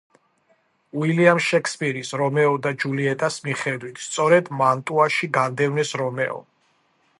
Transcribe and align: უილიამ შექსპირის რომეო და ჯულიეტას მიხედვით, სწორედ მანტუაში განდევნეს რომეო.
უილიამ 1.01 1.41
შექსპირის 1.47 2.13
რომეო 2.21 2.55
და 2.63 2.71
ჯულიეტას 2.85 3.39
მიხედვით, 3.49 4.01
სწორედ 4.07 4.49
მანტუაში 4.63 5.33
განდევნეს 5.39 5.97
რომეო. 6.05 6.45